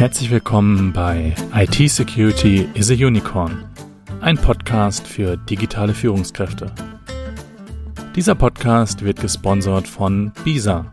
[0.00, 3.68] Herzlich willkommen bei IT Security is a Unicorn,
[4.22, 6.72] ein Podcast für digitale Führungskräfte.
[8.16, 10.90] Dieser Podcast wird gesponsert von BISA,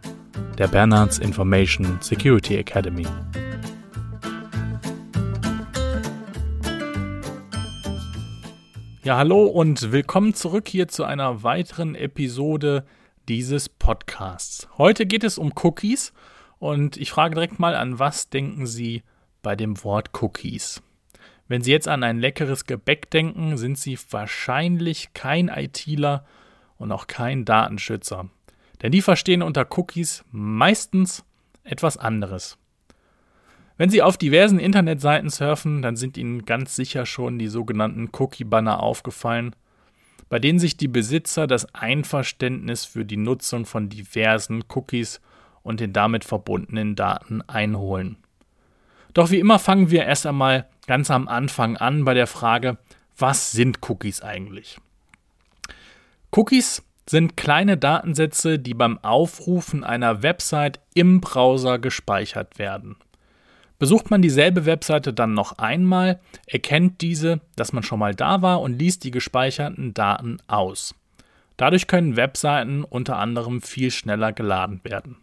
[0.58, 3.08] der Bernards Information Security Academy.
[9.06, 12.84] Ja, hallo und willkommen zurück hier zu einer weiteren Episode
[13.30, 14.68] dieses Podcasts.
[14.78, 16.12] Heute geht es um Cookies
[16.60, 19.04] und ich frage direkt mal, an was denken Sie
[19.42, 20.82] bei dem Wort Cookies?
[21.48, 26.26] Wenn Sie jetzt an ein leckeres Gebäck denken, sind Sie wahrscheinlich kein ITler
[26.78, 28.30] und auch kein Datenschützer.
[28.82, 31.24] Denn die verstehen unter Cookies meistens
[31.64, 32.58] etwas anderes.
[33.78, 38.82] Wenn Sie auf diversen Internetseiten surfen, dann sind Ihnen ganz sicher schon die sogenannten Cookie-Banner
[38.82, 39.56] aufgefallen,
[40.30, 45.22] bei denen sich die Besitzer das Einverständnis für die Nutzung von diversen Cookies
[45.68, 48.18] und den damit verbundenen Daten einholen.
[49.14, 52.78] Doch wie immer fangen wir erst einmal ganz am Anfang an bei der Frage,
[53.18, 54.80] was sind Cookies eigentlich?
[56.32, 62.96] Cookies sind kleine Datensätze, die beim Aufrufen einer Website im Browser gespeichert werden.
[63.80, 68.62] Besucht man dieselbe Webseite dann noch einmal, erkennt diese, dass man schon mal da war
[68.62, 70.96] und liest die gespeicherten Daten aus.
[71.58, 75.18] Dadurch können Webseiten unter anderem viel schneller geladen werden.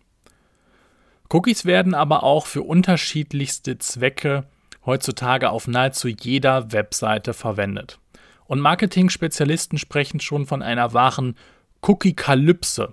[1.31, 4.47] Cookies werden aber auch für unterschiedlichste Zwecke
[4.85, 7.99] heutzutage auf nahezu jeder Webseite verwendet.
[8.47, 11.37] Und Marketing-Spezialisten sprechen schon von einer wahren
[11.83, 12.93] Cookie-Kalypse.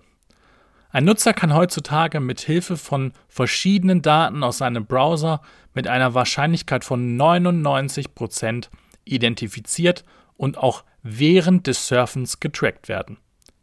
[0.91, 5.41] Ein Nutzer kann heutzutage mit Hilfe von verschiedenen Daten aus seinem Browser
[5.73, 8.69] mit einer Wahrscheinlichkeit von 99%
[9.05, 10.03] identifiziert
[10.35, 13.17] und auch während des Surfens getrackt werden.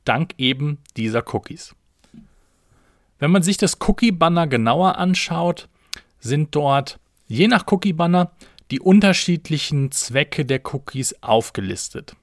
[0.04, 1.74] Dank eben dieser Cookies.
[3.18, 5.68] Wenn man sich das Cookie-Banner genauer anschaut,
[6.20, 8.32] sind dort je nach Cookie-Banner
[8.70, 12.14] die unterschiedlichen Zwecke der Cookies aufgelistet.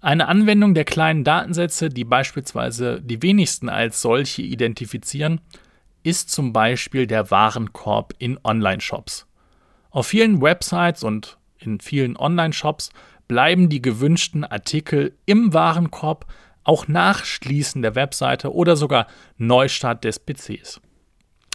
[0.00, 5.40] Eine Anwendung der kleinen Datensätze, die beispielsweise die wenigsten als solche identifizieren,
[6.02, 9.26] ist zum Beispiel der Warenkorb in Online-Shops.
[9.90, 12.90] Auf vielen Websites und in vielen Online-Shops
[13.26, 16.26] bleiben die gewünschten Artikel im Warenkorb
[16.66, 19.06] auch nach Schließen der Webseite oder sogar
[19.38, 20.80] Neustart des PCs.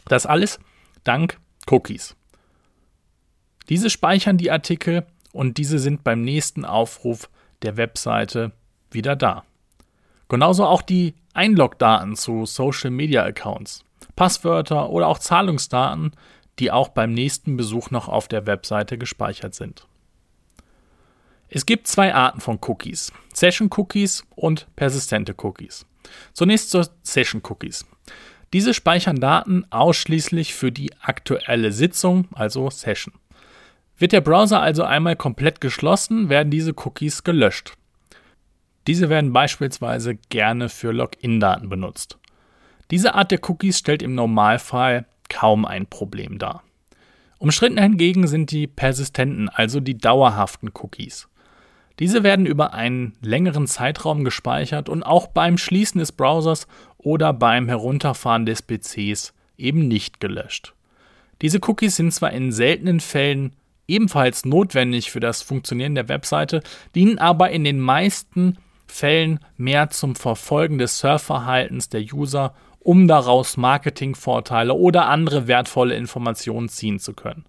[0.06, 0.60] Das alles
[1.04, 1.40] dank
[1.70, 2.16] Cookies.
[3.70, 7.30] Diese speichern die Artikel und diese sind beim nächsten Aufruf
[7.62, 8.52] der Webseite
[8.90, 9.44] wieder da.
[10.30, 13.84] Genauso auch die Einlogdaten zu Social Media Accounts,
[14.16, 16.12] Passwörter oder auch Zahlungsdaten,
[16.60, 19.88] die auch beim nächsten Besuch noch auf der Webseite gespeichert sind.
[21.53, 25.85] Es gibt zwei Arten von Cookies: Session Cookies und persistente Cookies.
[26.31, 27.85] Zunächst zur Session Cookies.
[28.53, 33.13] Diese speichern Daten ausschließlich für die aktuelle Sitzung, also Session.
[33.97, 37.73] Wird der Browser also einmal komplett geschlossen, werden diese Cookies gelöscht.
[38.88, 42.18] Diese werden beispielsweise gerne für Login-Daten benutzt.
[42.91, 46.63] Diese Art der Cookies stellt im Normalfall kaum ein Problem dar.
[47.39, 51.28] Umstritten hingegen sind die persistenten, also die dauerhaften Cookies.
[52.00, 57.68] Diese werden über einen längeren Zeitraum gespeichert und auch beim Schließen des Browsers oder beim
[57.68, 60.74] Herunterfahren des PCs eben nicht gelöscht.
[61.41, 63.53] Diese Cookies sind zwar in seltenen Fällen
[63.88, 66.62] ebenfalls notwendig für das Funktionieren der Webseite,
[66.96, 68.57] dienen aber in den meisten
[68.88, 76.69] Fällen mehr zum Verfolgen des Surfverhaltens der User, um daraus Marketingvorteile oder andere wertvolle Informationen
[76.69, 77.46] ziehen zu können.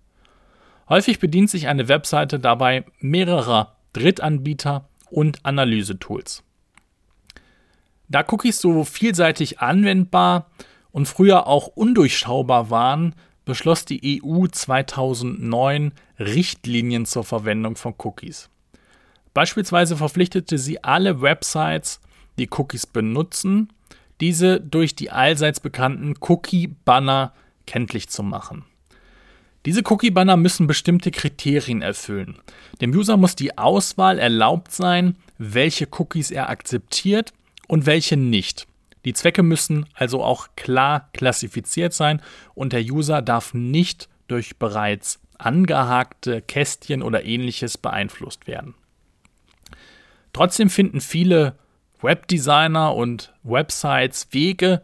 [0.89, 6.43] Häufig bedient sich eine Webseite dabei mehrerer Drittanbieter und Analysetools.
[8.09, 10.51] Da Cookies so vielseitig anwendbar
[10.91, 13.15] und früher auch undurchschaubar waren,
[13.45, 18.51] beschloss die EU 2009 Richtlinien zur Verwendung von Cookies.
[19.35, 22.01] Beispielsweise verpflichtete sie alle Websites,
[22.39, 23.73] die Cookies benutzen,
[24.21, 27.33] diese durch die allseits bekannten Cookie-Banner
[27.67, 28.65] kenntlich zu machen.
[29.65, 32.39] Diese Cookie-Banner müssen bestimmte Kriterien erfüllen.
[32.81, 37.33] Dem User muss die Auswahl erlaubt sein, welche Cookies er akzeptiert
[37.69, 38.67] und welche nicht.
[39.05, 42.21] Die Zwecke müssen also auch klar klassifiziert sein
[42.55, 48.75] und der User darf nicht durch bereits angehakte Kästchen oder ähnliches beeinflusst werden.
[50.33, 51.57] Trotzdem finden viele
[52.01, 54.83] Webdesigner und Websites Wege,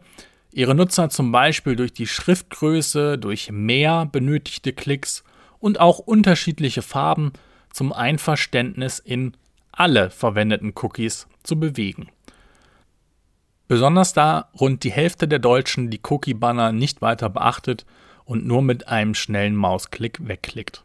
[0.51, 5.23] ihre Nutzer zum Beispiel durch die Schriftgröße, durch mehr benötigte Klicks
[5.59, 7.33] und auch unterschiedliche Farben
[7.71, 9.33] zum Einverständnis in
[9.71, 12.09] alle verwendeten Cookies zu bewegen.
[13.67, 17.85] Besonders da rund die Hälfte der Deutschen die Cookie-Banner nicht weiter beachtet
[18.25, 20.83] und nur mit einem schnellen Mausklick wegklickt.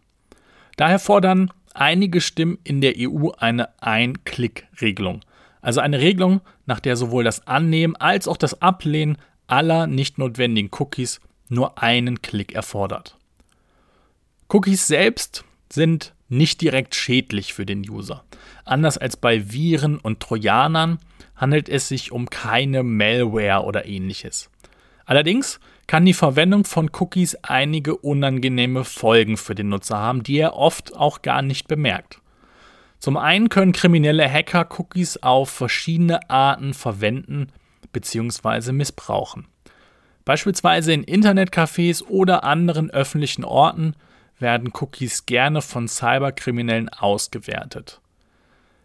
[0.76, 5.20] Daher fordern einige Stimmen in der EU eine Ein-Klick-Regelung,
[5.62, 9.16] also eine Regelung, nach der sowohl das Annehmen als auch das Ablehnen
[9.46, 13.16] aller nicht notwendigen Cookies nur einen Klick erfordert.
[14.48, 18.24] Cookies selbst sind nicht direkt schädlich für den User.
[18.64, 20.98] Anders als bei Viren und Trojanern
[21.36, 24.50] handelt es sich um keine Malware oder ähnliches.
[25.06, 30.56] Allerdings kann die Verwendung von Cookies einige unangenehme Folgen für den Nutzer haben, die er
[30.56, 32.20] oft auch gar nicht bemerkt.
[33.00, 37.48] Zum einen können kriminelle Hacker Cookies auf verschiedene Arten verwenden
[37.92, 38.72] bzw.
[38.72, 39.46] missbrauchen.
[40.24, 43.94] Beispielsweise in Internetcafés oder anderen öffentlichen Orten
[44.38, 48.00] werden Cookies gerne von Cyberkriminellen ausgewertet.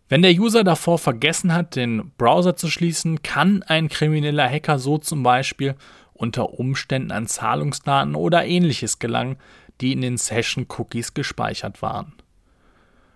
[0.09, 4.97] Wenn der User davor vergessen hat, den Browser zu schließen, kann ein krimineller Hacker so
[4.97, 5.75] zum Beispiel
[6.13, 9.37] unter Umständen an Zahlungsdaten oder ähnliches gelangen,
[9.81, 12.13] die in den Session-Cookies gespeichert waren.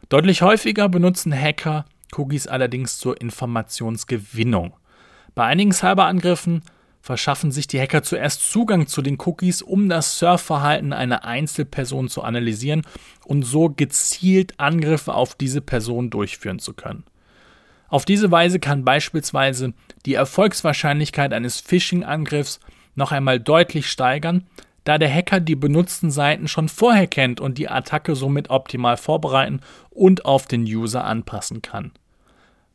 [0.10, 4.74] Deutlich häufiger benutzen Hacker Cookies allerdings zur Informationsgewinnung.
[5.36, 6.62] Bei einigen Cyberangriffen
[7.02, 12.22] verschaffen sich die Hacker zuerst Zugang zu den Cookies, um das Surfverhalten einer Einzelperson zu
[12.22, 12.84] analysieren
[13.26, 17.04] und so gezielt Angriffe auf diese Person durchführen zu können.
[17.90, 19.74] Auf diese Weise kann beispielsweise
[20.06, 22.60] die Erfolgswahrscheinlichkeit eines Phishing-Angriffs
[22.96, 24.48] noch einmal deutlich steigern,
[24.84, 29.62] da der Hacker die benutzten Seiten schon vorher kennt und die Attacke somit optimal vorbereiten
[29.90, 31.92] und auf den User anpassen kann.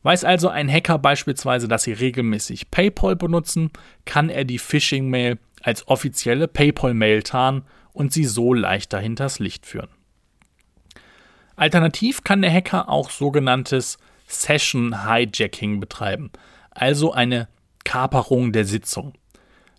[0.01, 3.71] Weiß also ein Hacker beispielsweise, dass Sie regelmäßig PayPal benutzen,
[4.05, 7.63] kann er die Phishing-Mail als offizielle PayPal-Mail tarnen
[7.93, 9.89] und sie so leichter hinters Licht führen.
[11.55, 13.97] Alternativ kann der Hacker auch sogenanntes
[14.27, 16.31] Session Hijacking betreiben,
[16.71, 17.49] also eine
[17.83, 19.13] Kaperung der Sitzung.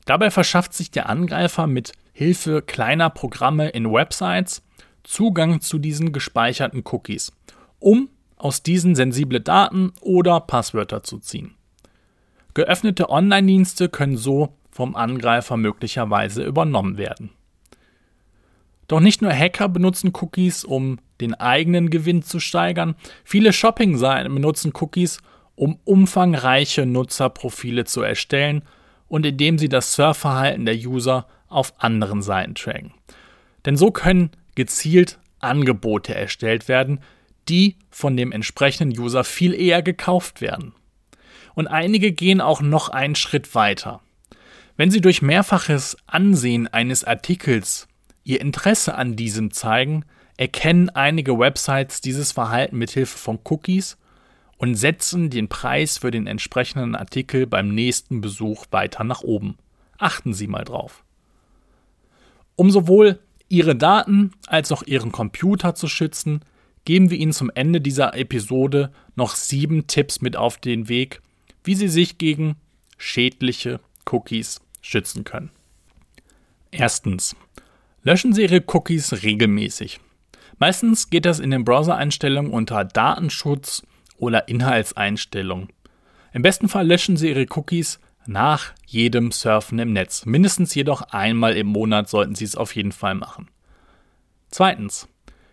[0.05, 4.63] Dabei verschafft sich der Angreifer mit Hilfe kleiner Programme in Websites
[5.03, 7.33] Zugang zu diesen gespeicherten Cookies,
[7.79, 11.55] um aus diesen sensible Daten oder Passwörter zu ziehen.
[12.55, 17.31] Geöffnete Online-Dienste können so vom Angreifer möglicherweise übernommen werden.
[18.89, 24.73] Doch nicht nur Hacker benutzen Cookies, um den eigenen Gewinn zu steigern, viele Shopping-Seiten benutzen
[24.81, 25.21] Cookies,
[25.55, 28.63] um umfangreiche Nutzerprofile zu erstellen
[29.07, 32.93] und indem sie das Surfverhalten der User auf anderen Seiten tracken.
[33.65, 37.01] Denn so können gezielt Angebote erstellt werden,
[37.51, 40.73] die von dem entsprechenden User viel eher gekauft werden.
[41.55, 44.01] Und einige gehen auch noch einen Schritt weiter.
[44.77, 47.89] Wenn Sie durch mehrfaches Ansehen eines Artikels
[48.23, 50.05] Ihr Interesse an diesem zeigen,
[50.37, 53.99] erkennen einige Websites dieses Verhalten mithilfe von Cookies
[54.57, 59.57] und setzen den Preis für den entsprechenden Artikel beim nächsten Besuch weiter nach oben.
[59.99, 61.03] Achten Sie mal drauf.
[62.57, 63.19] Um sowohl
[63.49, 66.43] Ihre Daten als auch Ihren Computer zu schützen,
[66.85, 71.21] geben wir Ihnen zum Ende dieser Episode noch sieben Tipps mit auf den Weg,
[71.65, 72.57] wie Sie sich gegen
[72.97, 73.81] schädliche
[74.11, 75.51] Cookies schützen können.
[76.71, 77.37] Erstens.
[78.03, 80.01] Löschen Sie Ihre Cookies regelmäßig.
[80.59, 83.83] Meistens geht das in den Browser-Einstellungen unter Datenschutz
[84.17, 85.69] oder Inhaltseinstellungen.
[86.33, 90.25] Im besten Fall löschen Sie Ihre Cookies nach jedem Surfen im Netz.
[90.27, 93.49] Mindestens jedoch einmal im Monat sollten Sie es auf jeden Fall machen.
[94.51, 95.09] Zweitens.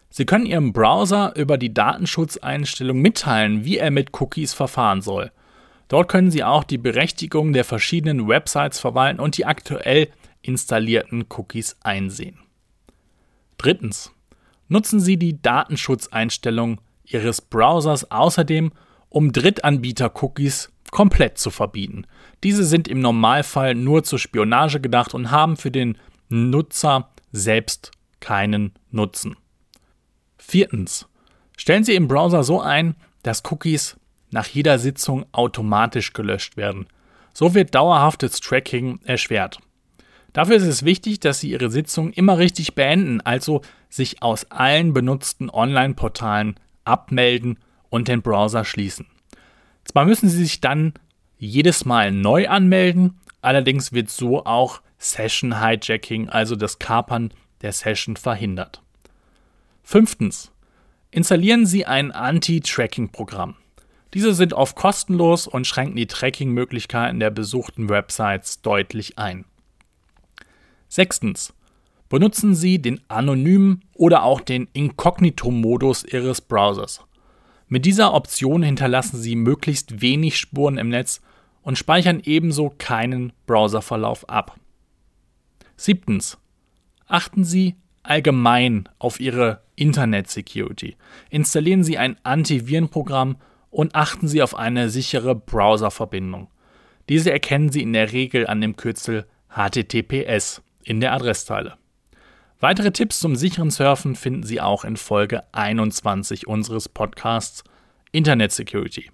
[0.10, 5.32] Sie können Ihrem Browser über die Datenschutzeinstellung mitteilen, wie er mit Cookies verfahren soll.
[5.88, 10.10] Dort können Sie auch die Berechtigung der verschiedenen Websites verwalten und die aktuell
[10.42, 12.40] installierten Cookies einsehen.
[13.58, 14.12] Drittens.
[14.70, 18.74] Nutzen Sie die Datenschutzeinstellung Ihres Browsers außerdem,
[19.10, 22.06] um Drittanbieter-Cookies komplett zu verbieten.
[22.44, 25.98] Diese sind im Normalfall nur zur Spionage gedacht und haben für den
[26.28, 29.38] Nutzer selbst keinen Nutzen.
[30.38, 31.08] Viertens.
[31.58, 33.98] Stellen Sie im Browser so ein, dass Cookies
[34.32, 36.88] nach jeder Sitzung automatisch gelöscht werden.
[37.34, 39.60] So wird dauerhaftes Tracking erschwert.
[40.34, 44.94] Dafür ist es wichtig, dass Sie Ihre Sitzung immer richtig beenden, also sich aus allen
[44.94, 49.08] benutzten Online-Portalen abmelden und den Browser schließen.
[49.84, 50.94] Zwar müssen Sie sich dann
[51.38, 58.15] jedes Mal neu anmelden, allerdings wird so auch Session Hijacking, also das Kapern der Session,
[58.15, 58.82] verhindert.
[59.89, 60.51] Fünftens.
[61.12, 63.56] Installieren Sie ein Anti-Tracking-Programm.
[64.13, 69.46] Diese sind oft kostenlos und schränken die Tracking-Möglichkeiten der besuchten Websites deutlich ein.
[70.89, 71.53] Sechstens.
[72.10, 77.00] Benutzen Sie den anonymen oder auch den Inkognito-Modus Ihres Browsers.
[77.70, 81.22] Mit dieser Option hinterlassen Sie möglichst wenig Spuren im Netz
[81.62, 84.60] und speichern ebenso keinen Browserverlauf ab.
[85.77, 86.38] Siebtens.
[87.06, 90.98] Achten Sie allgemein auf Ihre Internet-Security.
[91.30, 93.38] Installieren Sie ein Antivirenprogramm
[93.70, 96.50] und achten Sie auf eine sichere Browserverbindung.
[97.08, 101.78] Diese erkennen Sie in der Regel an dem Kürzel HTTPS in der Adresszeile.
[102.60, 107.64] Weitere Tipps zum sicheren Surfen finden Sie auch in Folge 21 unseres Podcasts
[108.12, 109.12] Internet Security.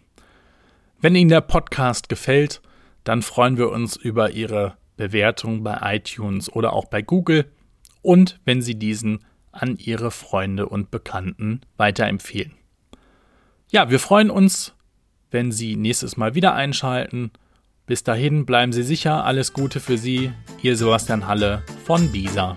[1.00, 2.60] Wenn Ihnen der Podcast gefällt,
[3.04, 7.44] dann freuen wir uns über Ihre Bewertung bei iTunes oder auch bei Google
[8.02, 9.20] und wenn Sie diesen
[9.52, 12.54] an Ihre Freunde und Bekannten weiterempfehlen.
[13.70, 14.74] Ja, wir freuen uns,
[15.30, 17.30] wenn Sie nächstes Mal wieder einschalten.
[17.86, 20.32] Bis dahin bleiben Sie sicher, alles Gute für Sie.
[20.62, 22.54] Ihr Sebastian Halle von BISA.